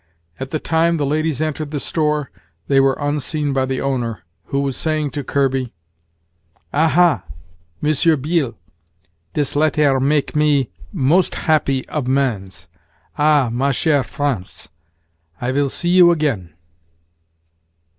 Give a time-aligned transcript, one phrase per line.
[0.39, 2.31] At the time the ladies entered the store,
[2.67, 5.75] they were unseen by the owner, who was saying to Kirby:
[6.73, 6.87] "Ah!
[6.87, 7.23] ha!
[7.81, 8.57] Monsieur Beel,
[9.33, 12.67] dis lettair mak me de most happi of mans.
[13.15, 13.49] Ah!
[13.51, 14.69] ma chére France!
[15.39, 16.55] I vill see you again."